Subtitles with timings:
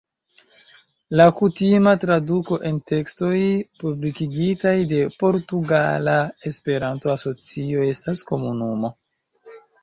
[1.19, 3.33] La kutima traduko en tekstoj
[3.83, 6.17] publikigitaj de Portugala
[6.53, 8.93] Esperanto-Asocio estas "komunumo".